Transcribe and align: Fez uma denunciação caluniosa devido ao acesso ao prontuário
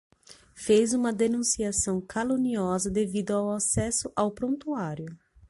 Fez 0.55 0.93
uma 0.93 1.13
denunciação 1.13 2.01
caluniosa 2.01 2.89
devido 2.89 3.35
ao 3.35 3.51
acesso 3.51 4.11
ao 4.15 4.31
prontuário 4.31 5.05